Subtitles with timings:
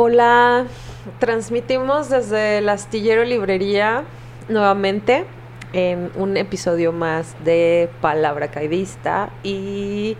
[0.00, 0.68] Hola,
[1.18, 4.04] transmitimos desde el Astillero Librería
[4.48, 5.24] nuevamente
[5.72, 10.16] en un episodio más de Palabra Caidista y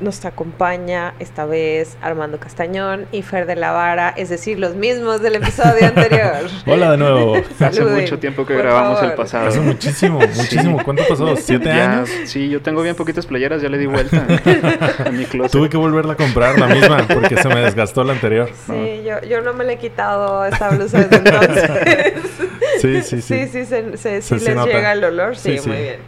[0.00, 5.20] nos acompaña esta vez Armando Castañón y Fer de la Vara, es decir, los mismos
[5.20, 6.48] del episodio anterior.
[6.66, 7.36] Hola de nuevo.
[7.60, 9.48] Hace mucho tiempo que grabamos el pasado.
[9.48, 10.82] Hace muchísimo, muchísimo.
[10.82, 11.36] ¿Cuánto pasó?
[11.36, 12.10] ¿Siete años?
[12.24, 14.26] Sí, yo tengo bien poquitas playeras, ya le di vuelta
[15.04, 15.52] a mi closet.
[15.52, 18.50] Tuve que volverla a comprar la misma porque se me desgastó la anterior.
[18.66, 22.39] Sí, yo, yo no me le he quitado esta blusa desde entonces.
[22.80, 23.22] Sí, sí, sí.
[23.22, 25.36] Sí, sí, se, se, sí les llega el olor.
[25.36, 26.00] Sí, muy bien.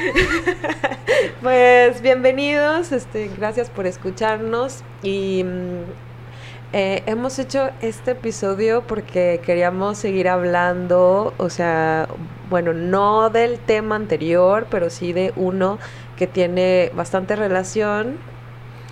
[1.42, 5.82] pues bienvenidos, este, gracias por escucharnos y mm,
[6.72, 12.08] eh, hemos hecho este episodio porque queríamos seguir hablando, o sea,
[12.48, 15.78] bueno, no del tema anterior, pero sí de uno
[16.16, 18.16] que tiene bastante relación.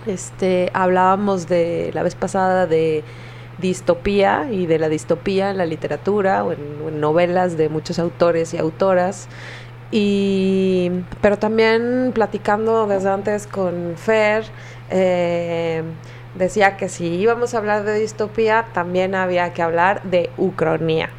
[0.07, 3.05] Este, hablábamos de la vez pasada de
[3.59, 8.59] distopía y de la distopía en la literatura o en novelas de muchos autores y
[8.59, 9.28] autoras.
[9.91, 14.45] Y, pero también platicando desde antes con Fer,
[14.91, 15.83] eh,
[16.34, 21.11] decía que si íbamos a hablar de distopía, también había que hablar de Ucrania.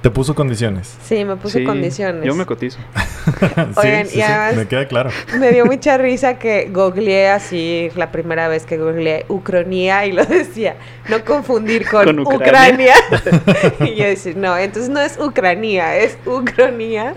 [0.00, 0.96] ¿Te puso condiciones?
[1.02, 2.24] Sí, me puso condiciones.
[2.24, 2.78] Yo me cotizo.
[3.76, 5.10] Oigan, y me queda claro.
[5.38, 10.24] Me dio mucha risa que googleé así, la primera vez que googleé Ucrania y lo
[10.26, 10.76] decía,
[11.10, 12.94] no confundir con, Ucrania.
[13.80, 17.12] y yo decía, no, entonces no es Ucrania, es Ucrania.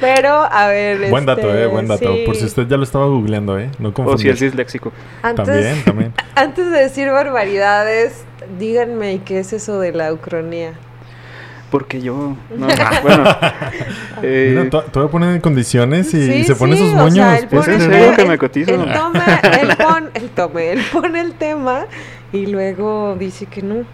[0.00, 1.10] Pero, a ver.
[1.10, 2.14] Buen dato, eh, buen dato.
[2.24, 3.70] Por si usted ya lo estaba googleando, eh.
[3.78, 4.14] No confundir.
[4.14, 4.92] O si es disléxico.
[5.20, 6.14] también, también.
[6.34, 8.24] Antes de decir barbaridades,
[8.58, 10.72] díganme qué es eso de la Ucrania.
[11.70, 12.36] Porque yo.
[12.56, 12.66] No,
[13.02, 13.24] bueno.
[14.22, 17.26] eh, Mira, te voy a poner en condiciones y, se pone sus moños.
[17.26, 18.74] O sea, pues en serio que me cotizo.
[18.74, 21.86] Él, toma, él, pon, él, tome, él pone el tema
[22.32, 23.84] y luego dice que no.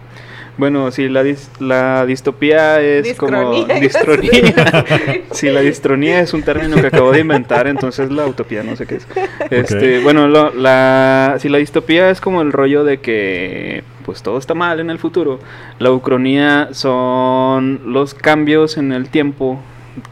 [0.57, 4.85] Bueno, si la, dis la distopía es como distronía.
[5.31, 8.87] si la distronía es un término que acabo de inventar, entonces la utopía no sé
[8.87, 9.07] qué es.
[9.51, 14.37] Este, bueno, lo, la si la distopía es como el rollo de que pues todo
[14.37, 15.39] está mal en el futuro,
[15.79, 19.59] la ucronía son los cambios en el tiempo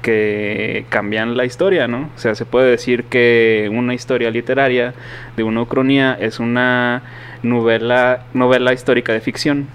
[0.01, 2.09] que cambian la historia, ¿no?
[2.15, 4.93] O sea, se puede decir que una historia literaria
[5.37, 7.03] de una ucronía es una
[7.43, 9.67] novela, novela histórica de ficción.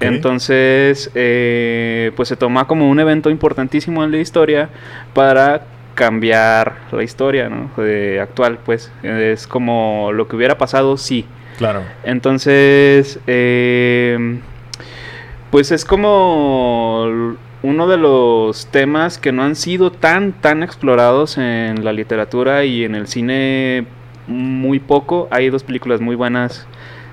[0.00, 4.68] Entonces, eh, pues se toma como un evento importantísimo en la historia
[5.14, 5.62] para
[5.94, 7.70] cambiar la historia, ¿no?
[7.82, 11.24] De actual, pues es como lo que hubiera pasado sí.
[11.58, 11.82] Claro.
[12.04, 14.40] Entonces, eh,
[15.50, 21.84] pues es como uno de los temas que no han sido tan tan explorados en
[21.84, 23.86] la literatura y en el cine
[24.26, 25.28] muy poco.
[25.30, 26.66] Hay dos películas muy buenas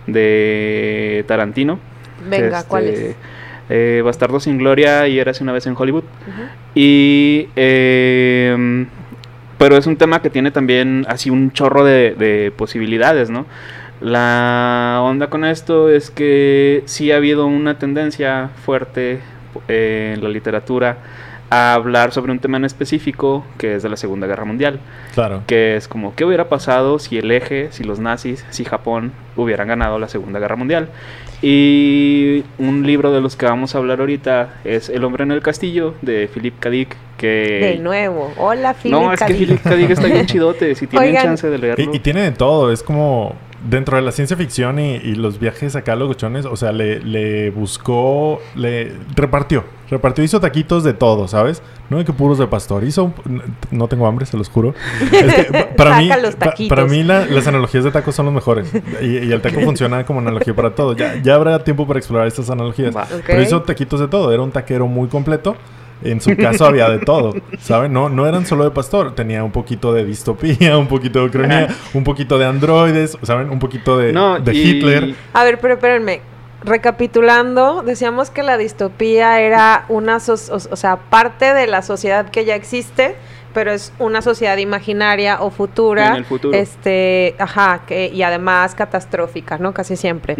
[0.08, 1.80] de Tarantino
[2.30, 3.16] Venga, este, ¿cuál es?
[3.70, 6.04] Eh, Bastardo sin Gloria y Eras una vez en Hollywood.
[6.76, 7.48] Y.
[7.56, 8.86] Eh,
[9.64, 13.46] pero es un tema que tiene también así un chorro de, posibilidades, ¿no?
[14.02, 19.22] La onda con esto es que sí ha habido una tendencia fuerte
[19.70, 20.98] eh, en la literatura
[21.50, 24.82] a hablar sobre un tema en específico que es de la Segunda Guerra Mundial.
[25.14, 25.44] Claro.
[25.48, 29.70] Que es como, ¿qué hubiera pasado si el eje, si los nazis, si Japón hubieran
[29.70, 30.90] ganado la Segunda Guerra Mundial?
[31.44, 35.42] Y un libro de los que vamos a hablar ahorita es El hombre en el
[35.42, 36.70] castillo de Philip K.
[36.70, 36.96] Dick.
[37.18, 37.60] Que...
[37.76, 38.32] De nuevo.
[38.38, 39.76] Hola, Philip No, es que Philip K.
[39.76, 40.74] Dick está bien chidote.
[40.74, 41.94] Si tienen chance de leerlo.
[41.94, 42.72] Y, tiene de todo.
[42.72, 43.36] Es como
[43.70, 47.00] dentro de la ciencia ficción y, los viajes acá a los gochones, o sea, le,
[47.00, 51.62] le, buscó, le repartió, repartió, hizo taquitos de todo, ¿sabes?
[51.90, 53.14] No de que puros de pastor, hizo,
[53.72, 54.74] no tengo hambre, se los juro.
[55.78, 56.10] para, mí,
[56.68, 60.54] para mí las analogías de tacos son los mejores y, el taco funciona como analogía
[60.54, 60.96] para todo.
[60.96, 62.94] Ya, ya habrá tiempo para explorar estas analogías.
[63.26, 65.56] Pero hizo taquitos de todo, era un taquero muy completo.
[66.04, 67.94] En su caso había de todo, ¿saben?
[67.94, 71.68] No, no eran solo de pastor, tenía un poquito de distopía, un poquito de ucrania,
[71.94, 73.50] un poquito de androides, ¿saben?
[73.50, 75.16] Un poquito de, de Hitler.
[75.34, 76.22] A ver, pero espérenme,
[76.64, 82.56] recapitulando, decíamos que la distopía era una, o, sea, parte de la sociedad que ya
[82.56, 83.16] existe,
[83.54, 86.58] pero es una sociedad imaginaria o futura, en el futuro.
[86.58, 89.74] este, ajá, que, y además catastrófica, ¿no?
[89.74, 90.36] Casi siempre.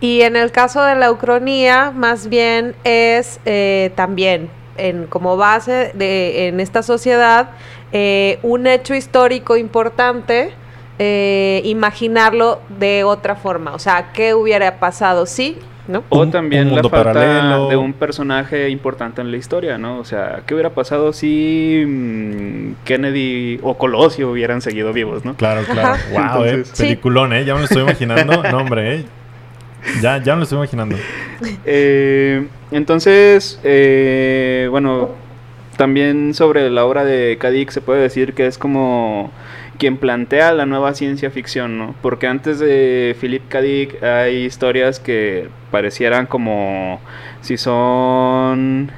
[0.00, 5.92] Y en el caso de la ucronía, más bien es eh, también en como base
[5.94, 7.50] de en esta sociedad
[7.92, 10.52] eh, un hecho histórico importante
[10.98, 13.74] eh, imaginarlo de otra forma.
[13.74, 15.58] O sea, ¿qué hubiera pasado si
[15.88, 16.04] ¿No?
[16.10, 19.98] O también la falta de un personaje importante en la historia, ¿no?
[19.98, 25.34] O sea, ¿qué hubiera pasado si mm, Kennedy o Colosio hubieran seguido vivos, ¿no?
[25.34, 25.98] Claro, claro.
[26.12, 27.44] wow, eh, peliculón, ¿eh?
[27.44, 28.42] Ya me lo estoy imaginando.
[28.50, 29.04] no, hombre, ¿eh?
[30.00, 30.96] Ya, ya me lo estoy imaginando.
[31.64, 35.10] Eh, entonces, eh, bueno,
[35.76, 39.30] también sobre la obra de Kadik se puede decir que es como
[39.78, 41.94] quien plantea la nueva ciencia ficción, ¿no?
[42.02, 43.58] Porque antes de Philip K.
[44.06, 47.00] Hay historias que parecieran como
[47.40, 48.92] si son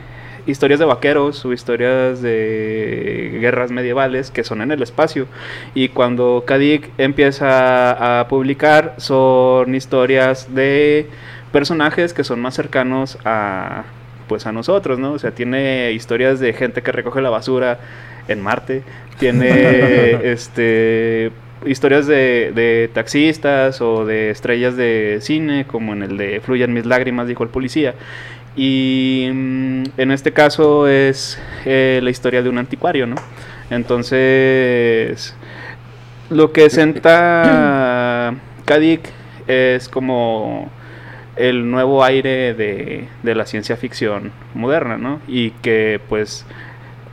[0.46, 5.26] historias de vaqueros o historias de guerras medievales que son en el espacio.
[5.74, 11.08] Y cuando Kadik empieza a publicar son historias de
[11.52, 13.84] personajes que son más cercanos a
[14.28, 15.12] pues a nosotros, ¿no?
[15.12, 17.78] O sea, tiene historias de gente que recoge la basura
[18.26, 18.82] en Marte,
[19.18, 21.30] tiene este
[21.66, 26.84] historias de, de, taxistas o de estrellas de cine, como en el de Fluyan mis
[26.84, 27.94] lágrimas, dijo el policía.
[28.56, 33.16] Y mm, en este caso es eh, la historia de un anticuario, ¿no?
[33.70, 35.34] Entonces,
[36.30, 38.34] lo que senta
[38.64, 39.00] Kadik
[39.46, 40.70] es como
[41.36, 45.20] el nuevo aire de, de la ciencia ficción moderna, ¿no?
[45.26, 46.46] Y que pues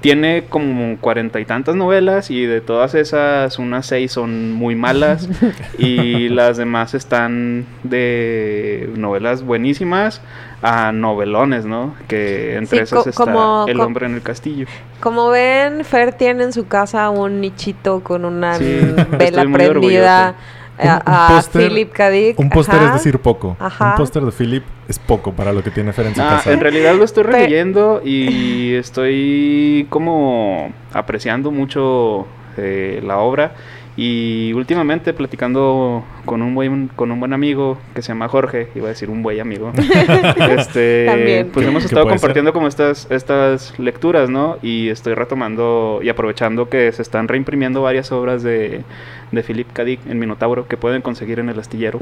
[0.02, 5.30] tiene como cuarenta y tantas novelas y de todas esas unas seis son muy malas
[5.78, 10.22] y las demás están de novelas buenísimas
[10.62, 11.96] a novelones, ¿no?
[12.08, 14.68] Que entre esas está El hombre en el castillo.
[15.00, 20.36] Como ven, Fer tiene en su casa un nichito con una vela prendida
[20.78, 22.10] a, Philip K.
[22.38, 23.58] Un póster es decir poco.
[23.60, 26.52] Un póster de Philip es poco para lo que tiene Fer en su ah, casa.
[26.52, 33.54] En realidad lo estoy releyendo y estoy como apreciando mucho eh, la obra.
[33.98, 38.86] Y últimamente platicando con un buen con un buen amigo que se llama Jorge, iba
[38.86, 39.72] a decir un buen amigo.
[40.58, 44.58] este, pues hemos estado compartiendo como estas estas lecturas, ¿no?
[44.62, 48.84] Y estoy retomando y aprovechando que se están reimprimiendo varias obras de
[49.32, 49.84] de Philip K.
[49.84, 52.00] en Minotauro que pueden conseguir en el astillero.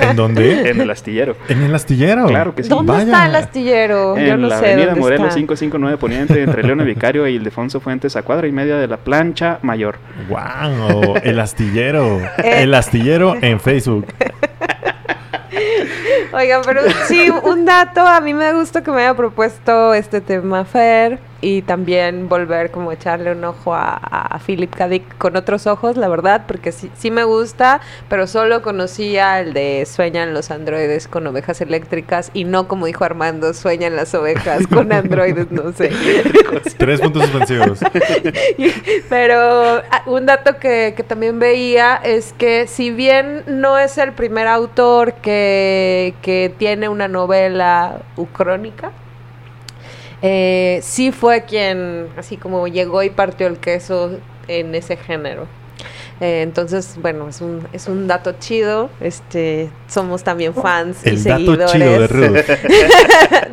[0.00, 0.68] ¿En dónde?
[0.68, 1.36] En el astillero.
[1.48, 2.26] ¿En el astillero?
[2.26, 2.68] Claro que sí.
[2.68, 4.16] ¿Dónde está el astillero?
[4.16, 8.16] En Yo no la sé avenida Morelos 559 Poniente entre León Vicario y Ildefonso Fuentes
[8.16, 9.98] a cuadra y media de la plancha mayor.
[10.28, 11.14] ¡Wow!
[11.22, 12.20] El astillero.
[12.38, 12.62] Eh.
[12.62, 14.06] el astillero en Facebook.
[16.32, 20.64] Oigan, pero sí, un dato, a mí me gusta que me haya propuesto este tema
[20.64, 24.88] Fer y también volver como echarle un ojo a, a Philip K.
[25.18, 29.84] con otros ojos, la verdad, porque sí, sí me gusta, pero solo conocía el de
[29.84, 34.90] Sueñan los androides con ovejas eléctricas y no como dijo Armando, sueñan las ovejas con
[34.90, 35.90] androides, no sé.
[36.78, 37.78] Tres puntos suspensivos.
[39.10, 44.12] pero ah, un dato que, que también veía es que si bien no es el
[44.12, 48.92] primer autor que, que tiene una novela ucrónica,
[50.26, 54.18] eh, sí fue quien, así como llegó y partió el queso
[54.48, 55.46] en ese género.
[56.18, 58.88] Eh, entonces, bueno, es un, es un dato chido.
[59.02, 62.56] Este, somos también fans y seguidores de,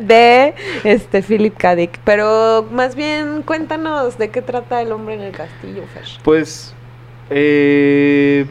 [0.00, 0.54] de,
[0.84, 1.76] este Philip K.
[2.06, 5.82] Pero más bien, cuéntanos de qué trata el hombre en el castillo,
[6.24, 6.72] Pues
[7.28, 8.46] eh,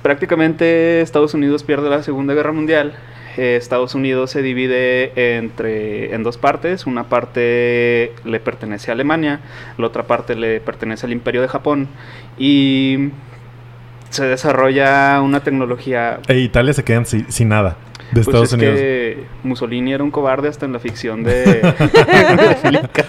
[0.00, 2.94] prácticamente Estados Unidos pierde la Segunda Guerra Mundial
[3.38, 6.86] Estados Unidos se divide entre, en dos partes.
[6.86, 9.40] Una parte le pertenece a Alemania,
[9.76, 11.88] la otra parte le pertenece al Imperio de Japón.
[12.38, 13.10] Y
[14.10, 16.20] se desarrolla una tecnología...
[16.28, 17.76] E Italia se quedan sin nada
[18.10, 18.74] de pues Estados Unidos.
[18.74, 21.60] Que Mussolini era un cobarde hasta en la ficción de,
[22.62, 23.04] Philip K.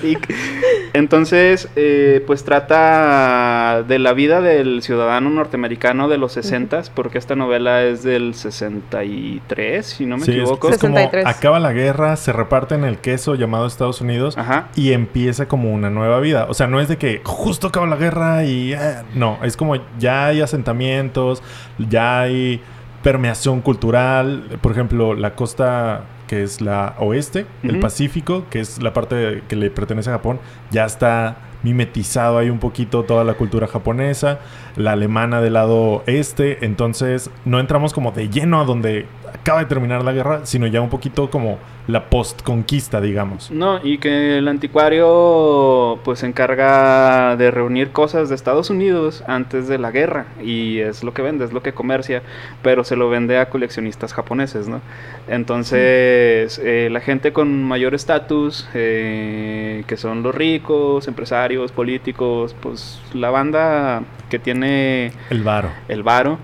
[0.93, 6.59] Entonces, eh, pues trata de la vida del ciudadano norteamericano de los 60
[6.93, 10.69] porque esta novela es del 63, si no me equivoco.
[10.69, 14.37] Es, como acaba la guerra, se reparten el queso llamado Estados Unidos
[14.75, 16.47] y empieza como una nueva vida.
[16.49, 18.77] O sea, no es de que justo acaba la guerra y eh,
[19.15, 21.41] no, es como ya hay asentamientos,
[21.77, 22.61] ya hay
[23.03, 28.93] permeación cultural, por ejemplo, la costa que es la oeste, el Pacífico, que es la
[28.93, 30.39] parte que le pertenece a Japón,
[30.69, 34.39] ya está mimetizado ahí un poquito toda la cultura japonesa,
[34.75, 39.65] la alemana del lado este, entonces no entramos como de lleno a donde acaba de
[39.65, 41.57] terminar la guerra, sino ya un poquito como
[41.89, 43.49] la post-conquista, digamos.
[43.49, 49.67] No, y que el anticuario pues se encarga de reunir cosas de Estados Unidos antes
[49.67, 52.21] de la guerra y es lo que vende, es lo que comercia,
[52.61, 54.81] pero se lo vende a coleccionistas japoneses, ¿no?
[55.27, 63.01] Entonces, eh, la gente con mayor estatus, eh, que son los ricos, empresarios, políticos, pues
[63.13, 65.11] la banda que tiene...
[65.31, 65.69] El varo.
[65.87, 66.37] El varo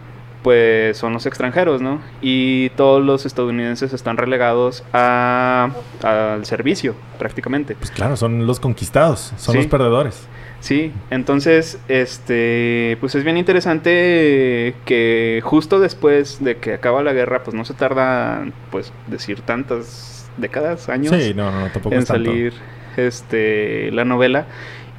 [0.45, 1.99] pues son los extranjeros, ¿no?
[2.21, 5.71] Y todos los estadounidenses están relegados a,
[6.03, 7.73] al servicio, prácticamente.
[7.73, 10.27] Pues claro, son los conquistados, son los perdedores.
[10.59, 17.43] Sí, entonces, este, pues es bien interesante que justo después de que acaba la guerra,
[17.43, 22.53] pues no se tarda, pues, decir tantas décadas, años en salir,
[22.97, 24.45] este, la novela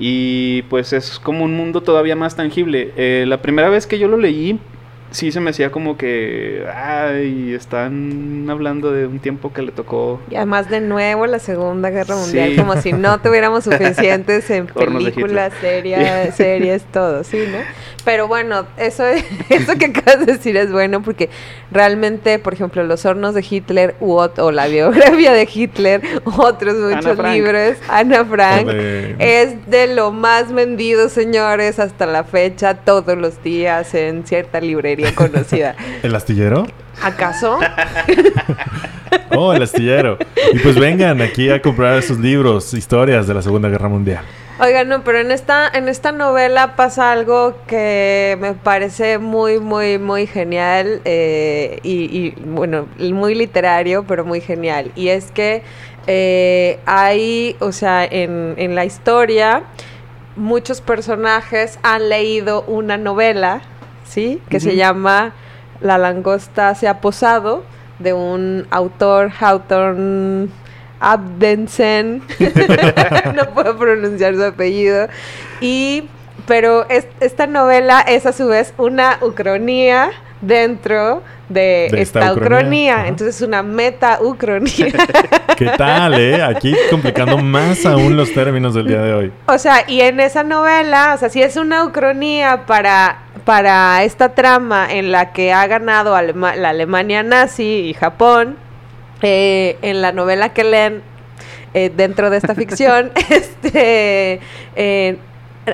[0.00, 2.92] y pues es como un mundo todavía más tangible.
[2.96, 4.58] Eh, la primera vez que yo lo leí,
[5.16, 10.20] sí se me hacía como que, ay, están hablando de un tiempo que le tocó.
[10.30, 15.54] Y además de nuevo la Segunda Guerra Mundial, como si no tuviéramos suficientes en películas,
[15.58, 17.58] series, series, todo, sí, ¿no?
[18.04, 19.04] Pero bueno, eso,
[19.48, 21.30] eso que acabas de decir es bueno porque
[21.72, 27.78] realmente, por ejemplo, Los hornos de Hitler o la biografía de Hitler, otros muchos libros,
[27.88, 28.68] Ana Frank,
[29.18, 35.05] es de lo más vendido, señores, hasta la fecha, todos los días en cierta librería
[35.14, 35.76] conocida.
[36.02, 36.66] ¿El astillero?
[37.02, 37.58] ¿Acaso?
[39.36, 40.18] oh, el astillero.
[40.52, 44.24] Y pues vengan aquí a comprar sus libros, historias de la Segunda Guerra Mundial.
[44.58, 49.98] Oigan, no, pero en esta, en esta novela pasa algo que me parece muy, muy,
[49.98, 54.92] muy genial eh, y, bueno, muy literario, pero muy genial.
[54.96, 55.62] Y es que
[56.06, 59.64] eh, hay, o sea, en, en la historia,
[60.36, 63.60] muchos personajes han leído una novela,
[64.06, 64.40] ¿sí?
[64.48, 65.32] Que se llama
[65.80, 67.64] La langosta se ha posado,
[67.98, 70.48] de un autor, Hawthorne
[71.00, 72.22] Abdensen,
[73.34, 75.08] no puedo pronunciar su apellido,
[75.60, 76.08] y,
[76.46, 80.10] pero esta novela es a su vez una ucronía
[80.40, 84.92] dentro de, esta, ucronía, entonces es una meta-ucronía.
[85.56, 86.42] ¿Qué tal, eh?
[86.42, 89.32] Aquí complicando más aún los términos del día de hoy.
[89.46, 94.34] O sea, y en esa novela, o sea, si es una ucronía para, para esta
[94.34, 98.56] trama en la que ha ganado la Alemania nazi y Japón,
[99.22, 101.00] eh, en la novela que leen
[101.72, 104.40] eh, dentro de esta ficción, este
[104.74, 105.18] eh,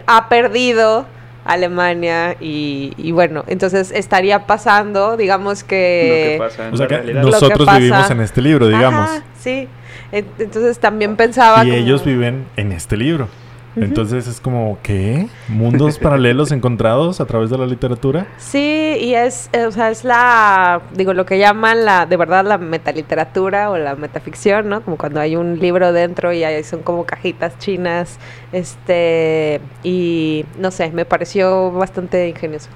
[0.07, 1.07] ha perdido
[1.47, 6.39] Alemania y, bueno, entonces estaría pasando, digamos que...
[6.73, 9.09] o sea que nosotros vivimos en este libro, digamos.
[9.41, 9.67] sí,
[10.13, 11.65] entonces también pensaba...
[11.65, 13.29] Y ellos viven en este libro.
[13.77, 15.29] Entonces es como, ¿qué?
[15.49, 18.27] ¿Mundos paralelos encontrados a través de la literatura?
[18.37, 22.45] Sí, y es, eh, o sea, es la, digo, lo que llaman la, de verdad,
[22.45, 24.83] la metaliteratura o la metaficción, ¿no?
[24.83, 28.19] Como cuando hay un libro dentro y ahí son como cajitas chinas,
[28.53, 32.69] este, y no sé, me pareció bastante ingenioso.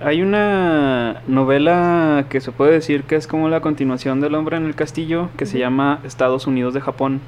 [0.00, 4.66] Hay una novela que se puede decir que es como la continuación del hombre en
[4.66, 7.20] el castillo, que se llama Estados Unidos de Japón,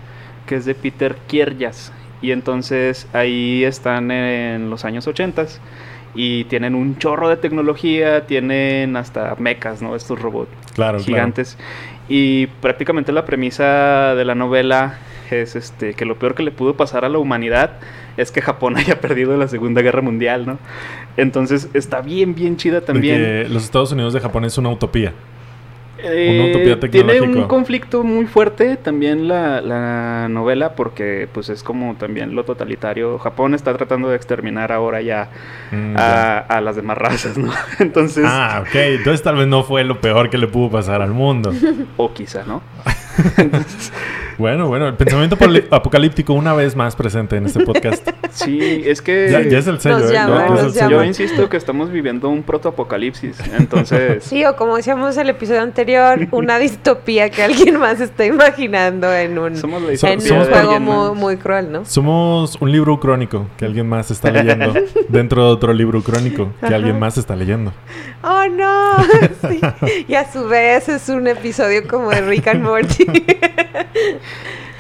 [0.47, 1.93] que es de Peter Kierjas
[2.23, 5.47] y entonces ahí están en los años 80
[6.15, 9.95] y tienen un chorro de tecnología, tienen hasta mecas, ¿no?
[9.95, 10.51] Estos robots
[11.05, 11.57] gigantes.
[12.09, 14.99] Y prácticamente la premisa de la novela
[15.31, 17.79] es este que lo peor que le pudo pasar a la humanidad
[18.17, 20.59] es que Japón haya perdido la Segunda Guerra Mundial, ¿no?
[21.17, 23.53] Entonces está bien, bien chida también.
[23.53, 25.13] los Estados Unidos de Japón es una utopía.
[26.03, 32.45] Eh, tiene un conflicto muy fuerte también la, novela porque pues es como también lo
[32.45, 33.19] totalitario.
[33.19, 35.29] Japón está tratando de exterminar ahora ya,
[35.71, 37.53] mm, a, las demás razas, ¿no?
[37.79, 38.25] Entonces...
[38.27, 38.75] Ah, ok.
[38.75, 41.53] Entonces tal vez no fue lo peor que le pudo pasar al mundo.
[41.97, 42.63] o quizá, ¿no?
[44.41, 45.37] Bueno, bueno, el pensamiento
[45.71, 48.09] apocalíptico una vez más presente en este podcast.
[48.31, 49.29] Sí, es que...
[49.31, 50.73] Ya, es el sello, ¿eh?
[50.89, 54.25] Yo insisto que estamos viviendo un protoapocalipsis, entonces...
[54.25, 59.13] Sí, o como decíamos en el episodio anterior, una distopía que alguien más está imaginando
[59.13, 61.85] en un, en un juego muy, muy, cruel, ¿no?
[61.85, 64.73] Somos un libro crónico que alguien más está leyendo
[65.11, 67.75] dentro de otro libro crónico que alguien más está leyendo.
[68.23, 68.71] ¡Oh, no!
[69.51, 69.61] Sí.
[70.09, 73.07] Y a su vez es un episodio como de Rick and Morty.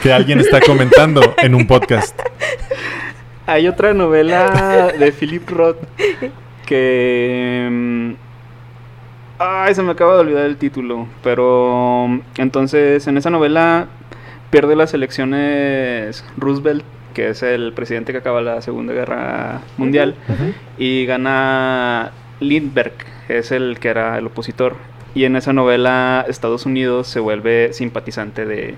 [0.02, 2.18] Que alguien está comentando en un podcast.
[3.46, 5.78] Hay otra novela de Philip Roth
[6.66, 7.68] que...
[7.70, 8.12] Mm,
[9.38, 11.08] ay, se me acaba de olvidar el título.
[11.22, 13.88] Pero mm, entonces en esa novela
[14.50, 20.14] pierde las elecciones Roosevelt, que es el presidente que acaba la Segunda Guerra Mundial,
[20.78, 22.94] y gana Lindbergh,
[23.26, 24.76] que es el que era el opositor.
[25.14, 28.76] Y en esa novela Estados Unidos se vuelve simpatizante de,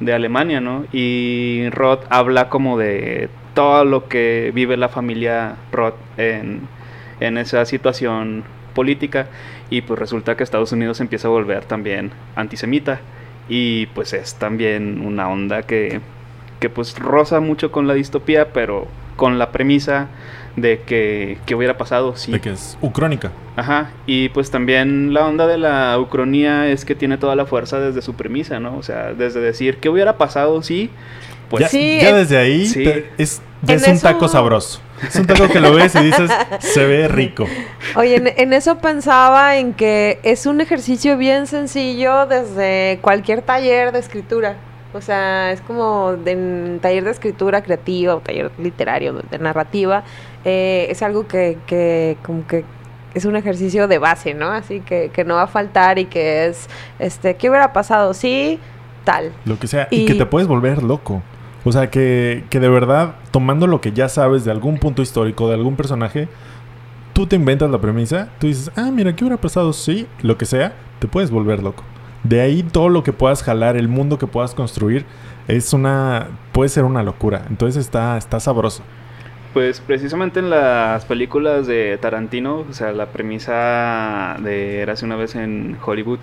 [0.00, 0.86] de Alemania, ¿no?
[0.92, 6.68] Y Roth habla como de todo lo que vive la familia Roth en,
[7.20, 9.28] en esa situación política
[9.70, 13.00] y pues resulta que Estados Unidos empieza a volver también antisemita
[13.48, 16.00] y pues es también una onda que,
[16.60, 20.08] que pues roza mucho con la distopía pero con la premisa
[20.56, 22.32] de que, que hubiera pasado si...
[22.32, 23.32] De que es ucrónica.
[23.56, 27.80] Ajá, y pues también la onda de la ucronía es que tiene toda la fuerza
[27.80, 28.76] desde su premisa, ¿no?
[28.76, 30.90] O sea, desde decir, ¿qué hubiera pasado si...
[31.50, 32.62] Pues ya, ya desde ahí
[33.18, 34.80] es, es un taco sabroso.
[35.06, 37.46] Es un taco que lo ves y dices, se ve rico.
[37.96, 43.98] Oye, en, eso pensaba en que es un ejercicio bien sencillo desde cualquier taller de
[43.98, 44.56] escritura.
[44.94, 50.04] O sea, es como de taller de escritura creativa o taller literario de narrativa.
[50.44, 52.64] Eh, es algo que, que como que
[53.12, 54.50] es un ejercicio de base, ¿no?
[54.50, 58.14] Así que, que no va a faltar y que es, este, ¿qué hubiera pasado?
[58.14, 58.60] Sí,
[59.02, 59.32] tal.
[59.44, 59.88] Lo que sea.
[59.90, 61.22] Y, que te puedes volver loco.
[61.64, 65.48] O sea, que, que de verdad, tomando lo que ya sabes de algún punto histórico,
[65.48, 66.28] de algún personaje,
[67.14, 69.72] tú te inventas la premisa, tú dices, ah, mira, ¿qué hubiera pasado?
[69.72, 71.82] Sí, lo que sea, te puedes volver loco.
[72.24, 75.04] De ahí todo lo que puedas jalar, el mundo que puedas construir,
[75.46, 77.44] es una, puede ser una locura.
[77.48, 78.82] Entonces está, está sabroso.
[79.52, 85.36] Pues precisamente en las películas de Tarantino, o sea, la premisa de Érase una vez
[85.36, 86.18] en Hollywood,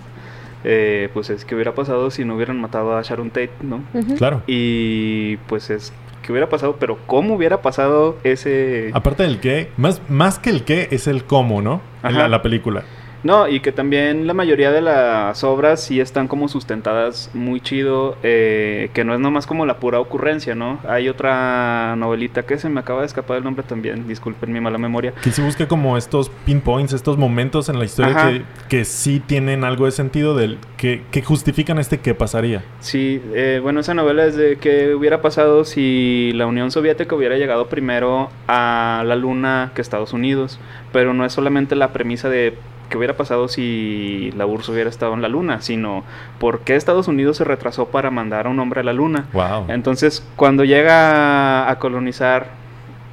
[0.64, 3.82] eh, pues es que hubiera pasado si no hubieran matado a Sharon Tate, ¿no?
[4.18, 4.42] Claro.
[4.46, 8.90] Y pues es que hubiera pasado, pero cómo hubiera pasado ese...
[8.92, 11.80] Aparte del qué, más, más que el qué es el cómo, ¿no?
[12.04, 12.84] En la película.
[13.24, 18.16] No, y que también la mayoría de las obras sí están como sustentadas muy chido,
[18.22, 20.80] eh, que no es nomás como la pura ocurrencia, ¿no?
[20.88, 24.78] Hay otra novelita que se me acaba de escapar el nombre también, disculpen mi mala
[24.78, 25.12] memoria.
[25.22, 29.64] Que se busque como estos pinpoints, estos momentos en la historia que, que, sí tienen
[29.64, 32.64] algo de sentido, del, que, que justifican este qué pasaría.
[32.80, 37.36] Sí, eh, bueno, esa novela es de qué hubiera pasado si la Unión Soviética hubiera
[37.36, 40.58] llegado primero a la Luna que Estados Unidos,
[40.92, 42.56] pero no es solamente la premisa de
[42.92, 46.04] qué hubiera pasado si la URSS hubiera estado en la Luna, sino
[46.38, 49.24] por qué Estados Unidos se retrasó para mandar a un hombre a la Luna.
[49.68, 52.48] Entonces, cuando llega a colonizar,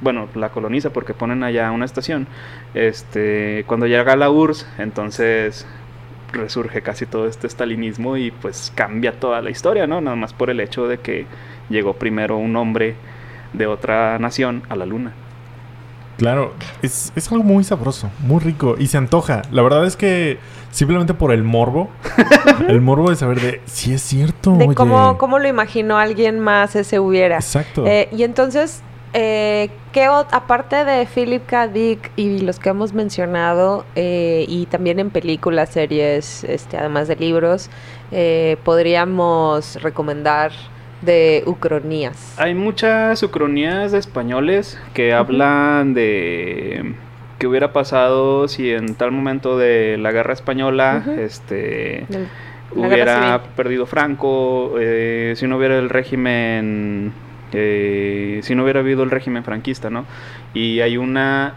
[0.02, 2.26] bueno, la coloniza porque ponen allá una estación,
[2.74, 5.66] este, cuando llega la URSS, entonces
[6.32, 10.02] resurge casi todo este estalinismo y pues cambia toda la historia, ¿no?
[10.02, 11.24] Nada más por el hecho de que
[11.70, 12.96] llegó primero un hombre
[13.54, 15.14] de otra nación a la luna.
[16.20, 19.40] Claro, es, algo muy sabroso, muy rico y se antoja.
[19.52, 20.38] La verdad es que
[20.70, 21.88] simplemente por el morbo,
[22.68, 24.54] el morbo de saber de si es cierto.
[24.56, 27.36] De Cómo, cómo lo imaginó alguien más ese hubiera.
[27.36, 27.86] Exacto.
[27.86, 28.82] Eh, y entonces,
[29.14, 31.68] eh, ¿qué aparte de Philip K.
[31.68, 37.16] Dick y los que hemos mencionado, eh, y también en películas, series, este, además de
[37.16, 37.70] libros,
[38.12, 40.52] eh, podríamos recomendar?
[41.02, 42.38] De ucronías.
[42.38, 46.94] Hay muchas ucronías de españoles que hablan de
[47.38, 52.06] qué hubiera pasado si en tal momento de la guerra española este
[52.74, 57.12] hubiera perdido Franco, eh, si no hubiera el régimen,
[57.52, 60.04] eh, si no hubiera habido el régimen franquista, ¿no?
[60.54, 61.54] Y hay una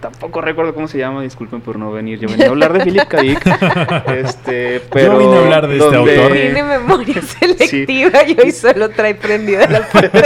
[0.00, 2.18] tampoco recuerdo cómo se llama, disculpen por no venir.
[2.18, 3.20] Yo venía a hablar de Philip K.
[3.20, 3.46] Dick.
[4.06, 6.32] este, pero Yo vine a hablar de este autor.
[6.32, 10.20] Tiene memoria selectiva y hoy solo trae prendida la parte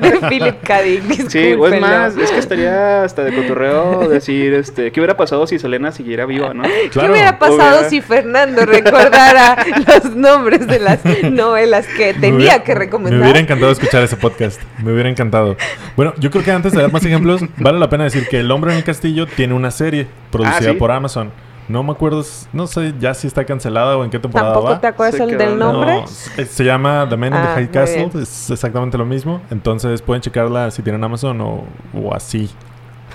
[0.00, 0.82] de, Philip K.
[0.82, 1.28] Dick.
[1.28, 5.46] Sí, o es más, es que estaría hasta de cotorreo decir, este, ¿qué hubiera pasado
[5.46, 6.64] si Selena siguiera viva, no?
[6.64, 13.18] ¿Qué hubiera pasado si Fernando recordara los nombres de las novelas que tenía que recomendar?
[13.18, 14.60] Me hubiera encantado escuchar ese podcast.
[14.82, 15.56] Me hubiera encantado.
[15.96, 18.50] Bueno, yo creo que antes de dar más ejemplos, vale la pena decir que El
[18.50, 21.30] hombre en el castillo tiene una serie producida ah, por Amazon.
[21.68, 24.86] No me acuerdo, no sé ya si está cancelada o en qué temporada ¿Tampoco te
[24.86, 26.04] acuerdas el del nombre?
[26.06, 29.40] se llama The Man in the ah, High Castle, es exactamente lo mismo.
[29.50, 32.50] Entonces pueden checarla si tienen Amazon o, o así.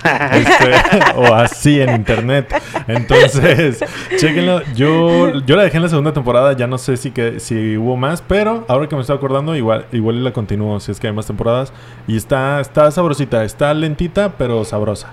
[0.32, 2.52] Este, o así en internet.
[2.88, 3.84] Entonces,
[4.16, 4.62] chequenlo.
[4.74, 7.96] Yo, yo la dejé en la segunda temporada, ya no sé si que si hubo
[7.96, 11.12] más, pero ahora que me estoy acordando, igual, igual la continúo si es que hay
[11.12, 11.72] más temporadas.
[12.08, 15.10] Y está, está sabrosita, está lentita, pero sabrosa.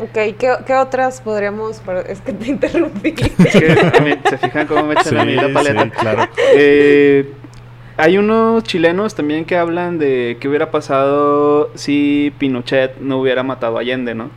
[0.00, 1.80] Ok, ¿qué, otras podríamos...?
[2.08, 3.14] Es que te interrumpí.
[3.38, 5.88] se fijan cómo me echan a mí la paleta.
[5.90, 6.28] claro.
[6.54, 7.32] Eh,
[7.96, 13.76] hay unos chilenos también que hablan de qué hubiera pasado si Pinochet no hubiera matado
[13.78, 14.30] a Allende, ¿no?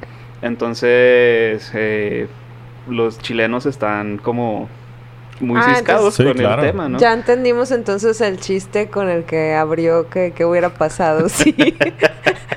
[0.43, 2.27] Entonces, eh,
[2.87, 4.69] los chilenos están como
[5.39, 6.99] muy ah, ciscados con el tema, ¿no?
[6.99, 11.55] Ya entendimos entonces el chiste con el que abrió que, que hubiera pasado si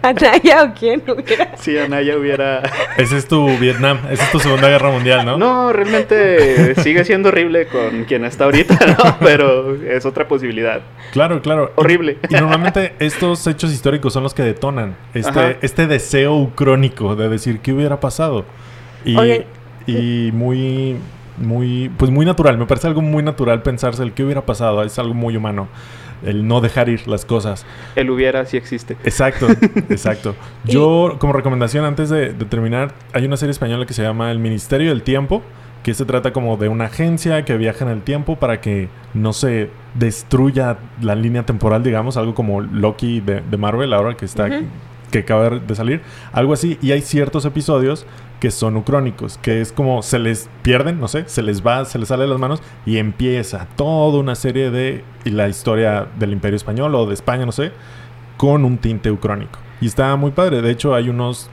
[0.02, 1.56] Anaya o quién hubiera.
[1.56, 2.62] Si Anaya hubiera.
[2.96, 5.38] Ese es tu Vietnam, esa es tu Segunda Guerra Mundial, ¿no?
[5.38, 9.16] No, realmente sigue siendo horrible con quien está ahorita, ¿no?
[9.20, 10.80] Pero es otra posibilidad.
[11.12, 11.72] Claro, claro.
[11.76, 12.18] Horrible.
[12.28, 17.60] Y, normalmente estos hechos históricos son los que detonan este, este deseo crónico de decir
[17.60, 18.44] qué hubiera pasado.
[19.04, 19.16] Y,
[19.86, 20.96] y muy
[21.40, 22.58] muy, pues muy natural.
[22.58, 24.82] Me parece algo muy natural pensarse el qué hubiera pasado.
[24.82, 25.68] Es algo muy humano.
[26.24, 27.64] El no dejar ir las cosas.
[27.96, 28.96] El hubiera si existe.
[29.04, 29.48] Exacto,
[29.88, 30.35] exacto.
[30.64, 34.90] Yo, como recomendación, antes de, terminar, hay una serie española que se llama El Ministerio
[34.90, 35.42] del Tiempo,
[35.83, 39.33] que se trata como de una agencia que viaja en el tiempo para que no
[39.33, 44.48] se destruya la línea temporal, digamos, algo como Loki de, Marvel ahora que está
[45.11, 46.79] que acaba de salir, algo así.
[46.81, 48.07] Y hay ciertos episodios
[48.40, 51.99] que son ucrónicos, que es como se les pierden, no sé, se les va, se
[51.99, 56.57] les sale de las manos y empieza toda una serie de la historia del Imperio
[56.57, 57.73] Español o de España, no sé,
[58.38, 59.59] con un tinte ucrónico.
[59.81, 60.62] Y está muy padre.
[60.62, 61.51] De hecho, hay unos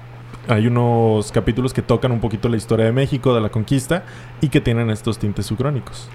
[0.47, 4.03] hay unos capítulos que tocan un poquito la historia de México, de la conquista,
[4.39, 6.07] y que tienen estos tintes ucrónicos.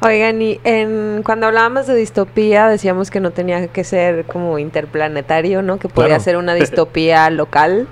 [0.00, 5.60] Oigan, y en, cuando hablábamos de distopía decíamos que no tenía que ser como interplanetario,
[5.62, 5.78] ¿no?
[5.78, 7.88] Que podía ser una distopía local.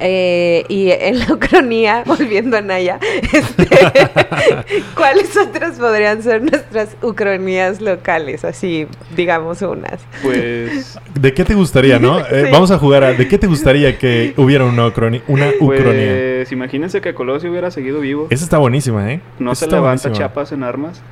[0.00, 2.98] Eh, y en la ucronía, volviendo a Naya,
[3.32, 3.68] este,
[4.94, 8.44] ¿cuáles otras podrían ser nuestras ucronías locales?
[8.44, 10.00] Así, digamos unas.
[10.22, 10.98] Pues...
[11.14, 12.20] ¿De qué te gustaría, no?
[12.20, 13.12] Eh, vamos a jugar a...
[13.12, 16.38] ¿De qué te gustaría que hubiera una, ucronía, una ucronía?
[16.40, 18.28] Pues imagínense que Colosio hubiera seguido vivo.
[18.30, 19.20] Esa está buenísima, ¿eh?
[19.38, 21.02] No se levanta chapas en armas.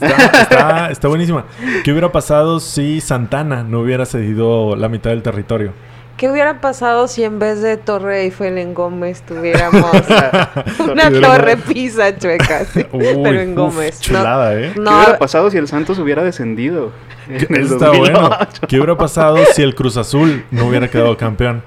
[0.00, 1.44] Está, está, buenísima.
[1.84, 5.72] ¿Qué hubiera pasado si Santana no hubiera cedido la mitad del territorio?
[6.16, 9.84] ¿Qué hubiera pasado si en vez de Torre Eiffel en Gómez tuviéramos
[10.90, 12.62] una torre pisa chueca?
[12.74, 14.00] pero en Gómez.
[14.00, 14.72] Chulada, ¿eh?
[14.72, 16.92] ¿Qué hubiera pasado si el Santos hubiera descendido?
[17.28, 18.30] Está bueno.
[18.66, 21.62] ¿Qué hubiera pasado si el Cruz Azul no hubiera quedado campeón?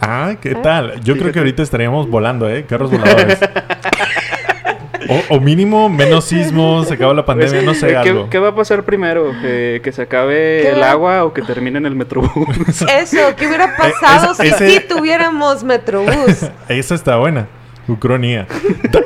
[0.00, 1.00] Ah, ¿qué tal?
[1.02, 2.64] Yo creo que ahorita estaríamos volando, ¿eh?
[2.66, 3.38] Carros voladores.
[5.30, 8.84] O, mínimo menos sismos, se acaba la pandemia, no sé, ¿qué, ¿qué va a pasar
[8.84, 9.32] primero?
[9.40, 12.82] ¿Que se acabe el agua o que termine en el Metrobús?
[12.82, 16.46] Eso, ¿qué hubiera eh, pasado si sí tuviéramos Metrobús?
[16.68, 17.48] Esa está buena.
[17.88, 18.46] Ucronía.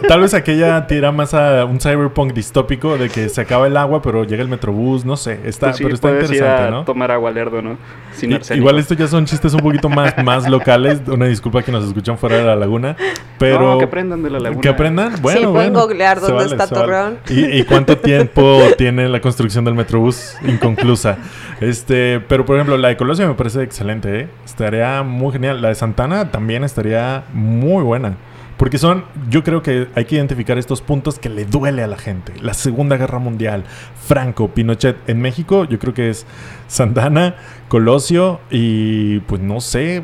[0.09, 4.03] Tal vez aquella tira más a un cyberpunk distópico de que se acaba el agua,
[4.03, 5.41] pero llega el metrobús, no sé.
[5.45, 6.85] Está, pues pero está interesante, ¿no?
[6.85, 7.79] Tomar agua lerdo, ¿no?
[8.13, 11.01] Sin igual estos ya son chistes un poquito más, más locales.
[11.07, 12.97] Una disculpa que nos escuchan fuera de la laguna.
[13.39, 13.79] Pero.
[13.79, 14.61] que aprendan de la laguna.
[14.61, 15.15] Que aprendan.
[15.23, 17.19] Bueno, sí, pueden googlear dónde está Torreón.
[17.29, 21.19] ¿Y, ¿Y, cuánto tiempo tiene la construcción del metrobús inconclusa?
[21.61, 24.29] Este, pero por ejemplo, la de Colosio me parece excelente, ¿eh?
[24.45, 25.63] Estaría muy genial.
[25.63, 28.17] La de Santana también estaría muy buena.
[28.57, 31.97] Porque son, yo creo que hay que identificar estos puntos que le duele a la
[31.97, 32.33] gente.
[32.41, 33.65] La Segunda Guerra Mundial,
[34.07, 34.97] Franco, Pinochet.
[35.09, 36.27] En México yo creo que es
[36.69, 37.35] Santana,
[37.69, 40.03] Colosio y pues no sé,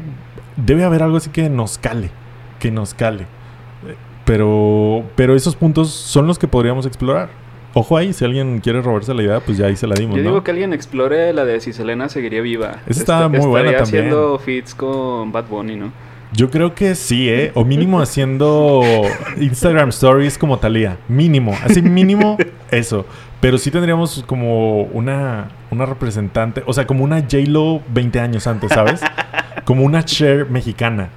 [0.56, 2.10] debe haber algo así que nos cale,
[2.58, 3.26] que nos cale.
[4.24, 7.30] Pero, pero esos puntos son los que podríamos explorar.
[7.74, 10.16] Ojo ahí, si alguien quiere robarse la idea, pues ya ahí se la dimos.
[10.16, 12.78] Yo digo que alguien explore la de si Selena seguiría viva.
[12.86, 14.06] Esa está muy buena también.
[14.06, 15.92] haciendo fits con Bad Bunny, ¿no?
[16.32, 17.52] Yo creo que sí, ¿eh?
[17.54, 18.82] O mínimo haciendo
[19.40, 20.98] Instagram Stories como Talía.
[21.08, 21.56] Mínimo.
[21.64, 22.36] Así mínimo
[22.70, 23.06] eso.
[23.40, 28.70] Pero sí tendríamos como una, una representante, o sea, como una J-Lo 20 años antes,
[28.72, 29.00] ¿sabes?
[29.64, 31.10] Como una Cher mexicana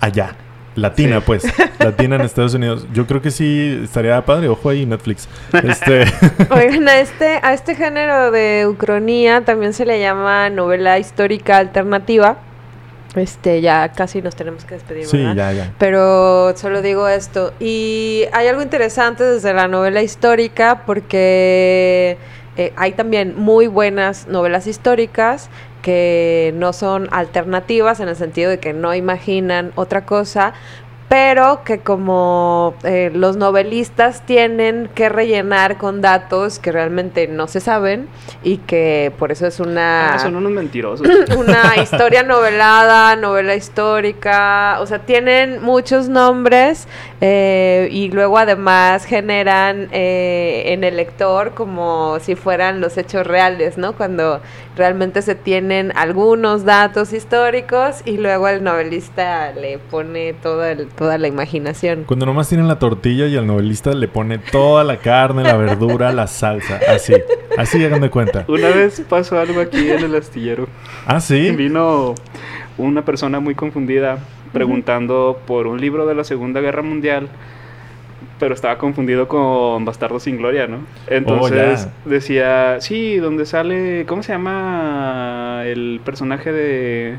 [0.00, 0.36] allá.
[0.76, 1.44] Latina, pues.
[1.78, 2.86] Latina en Estados Unidos.
[2.92, 4.48] Yo creo que sí estaría padre.
[4.48, 5.26] Ojo ahí, Netflix.
[5.52, 6.04] Este...
[6.50, 12.36] Oigan, a este, a este género de ucronía también se le llama novela histórica alternativa.
[13.16, 15.72] Este, ya casi nos tenemos que despedir, sí, ya, ya.
[15.78, 17.54] Pero solo digo esto.
[17.58, 22.18] Y hay algo interesante desde la novela histórica porque
[22.56, 25.48] eh, hay también muy buenas novelas históricas
[25.82, 30.52] que no son alternativas en el sentido de que no imaginan otra cosa,
[31.08, 37.60] pero que como eh, los novelistas tienen que rellenar con datos que realmente no se
[37.60, 38.08] saben
[38.42, 40.14] y que por eso es una...
[40.14, 41.06] Ah, son unos mentirosos.
[41.36, 46.88] Una historia novelada, novela histórica, o sea, tienen muchos nombres
[47.20, 53.78] eh, y luego además generan eh, en el lector como si fueran los hechos reales,
[53.78, 53.94] ¿no?
[53.94, 54.40] Cuando
[54.76, 61.18] realmente se tienen algunos datos históricos y luego el novelista le pone todo el toda
[61.18, 62.04] la imaginación.
[62.04, 66.12] Cuando nomás tienen la tortilla y el novelista le pone toda la carne, la verdura,
[66.12, 67.14] la salsa, así.
[67.56, 68.44] Así hagan de cuenta.
[68.48, 70.68] Una vez pasó algo aquí en el astillero.
[71.06, 71.50] Ah, sí.
[71.52, 72.14] Vino
[72.76, 74.18] una persona muy confundida
[74.52, 77.28] preguntando por un libro de la Segunda Guerra Mundial
[78.38, 80.78] pero estaba confundido con Bastardo sin Gloria, ¿no?
[81.06, 87.18] Entonces oh, decía, sí, donde sale, ¿cómo se llama el personaje de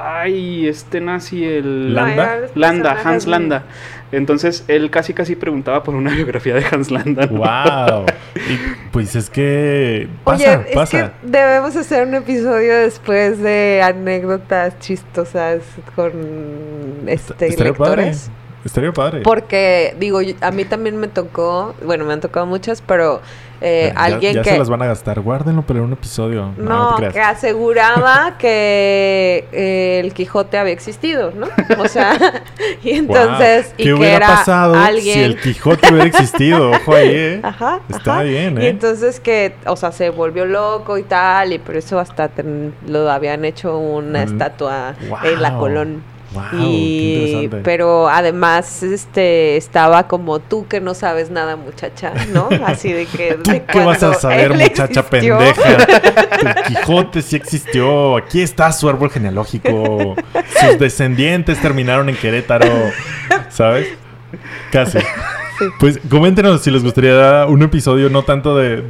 [0.00, 1.94] Ay, este nazi, el...
[1.94, 2.40] Landa.
[2.54, 3.64] Landa, Hans Landa.
[4.12, 7.26] Entonces él casi casi preguntaba por una biografía de Hans Landa.
[7.26, 8.06] ¡Wow!
[8.92, 10.98] pues es que pasa, Oye, pasa.
[10.98, 15.62] Es que debemos hacer un episodio después de anécdotas chistosas
[15.94, 16.12] con
[17.06, 18.30] este lectores.
[18.68, 19.22] Estaría padre.
[19.22, 23.22] Porque, digo, a mí también me tocó, bueno, me han tocado muchas, pero
[23.62, 24.50] eh, alguien ya que...
[24.50, 26.52] se las van a gastar, guárdenlo para un episodio.
[26.58, 31.48] No, que aseguraba que eh, el Quijote había existido, ¿no?
[31.78, 32.42] O sea,
[32.84, 33.72] y entonces...
[33.78, 36.70] ¿Qué hubiera pasado si el Quijote hubiera existido?
[36.70, 37.40] Ojo ahí, ¿eh?
[37.42, 38.64] Ajá, Está bien, ¿eh?
[38.64, 42.30] Y entonces que, o sea, se volvió loco y tal, y por eso hasta
[42.86, 46.17] lo habían hecho una estatua en la Colón
[46.52, 53.06] y pero además este estaba como tú que no sabes nada muchacha no así de
[53.06, 53.38] que
[53.72, 55.76] ¿Qué vas a saber muchacha pendeja
[56.38, 58.16] el Quijote sí existió.
[58.16, 60.16] Aquí está su árbol genealógico.
[60.60, 62.90] Sus descendientes terminaron en Querétaro
[63.48, 63.88] sabes
[64.70, 64.98] casi
[65.78, 68.82] pues coméntenos si les gustaría un episodio no tanto de,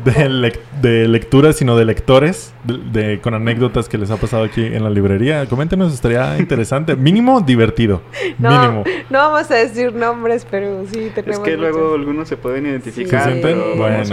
[0.82, 4.90] de, lectura, sino de lectores, de, con anécdotas que les ha pasado aquí en la
[4.90, 5.46] librería.
[5.46, 6.96] Coméntenos, estaría interesante.
[6.96, 8.02] Mínimo divertido.
[8.38, 8.84] No, Mínimo.
[9.10, 11.38] No vamos a decir nombres, pero sí tenemos.
[11.38, 13.34] Es que luego algunos se pueden identificar.
[13.40, 14.04] Bueno, bueno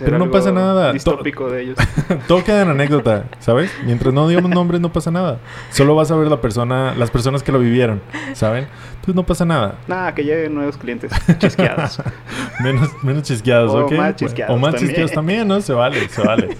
[0.00, 0.92] pero no pasa nada.
[0.92, 1.78] Distópico de ellos.
[2.28, 3.70] Todo queda en anécdota, ¿sabes?
[3.84, 5.38] Mientras no digamos nombres, no pasa nada.
[5.70, 8.00] Solo vas a ver la persona, las personas que lo vivieron,
[8.34, 8.66] ¿saben?
[8.94, 9.76] Entonces no pasa nada.
[9.88, 12.00] Nada, que lleguen nuevos clientes chisqueados.
[12.60, 13.92] menos, menos chisqueados, o ¿ok?
[13.92, 14.88] Más chisqueados o más también.
[14.88, 15.60] chisqueados también, ¿no?
[15.60, 16.56] Se vale, se vale.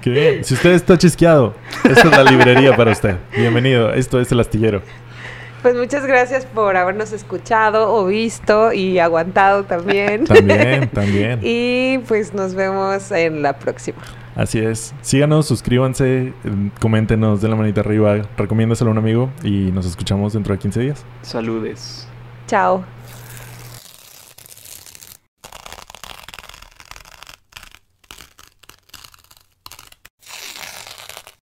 [0.00, 0.44] Qué bien.
[0.44, 3.16] Si usted está chisqueado, esta es la librería para usted.
[3.36, 3.92] Bienvenido.
[3.92, 4.82] Esto es El Astillero.
[5.68, 10.24] Pues muchas gracias por habernos escuchado o visto y aguantado también.
[10.24, 11.40] también, también.
[11.42, 13.98] y pues nos vemos en la próxima.
[14.34, 14.94] Así es.
[15.02, 16.32] Síganos, suscríbanse,
[16.80, 20.80] coméntenos, den la manita arriba, recomiéndaselo a un amigo y nos escuchamos dentro de 15
[20.80, 21.04] días.
[21.20, 22.08] Saludes.
[22.46, 22.82] Chao.